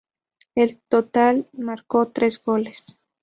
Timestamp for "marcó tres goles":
1.53-2.97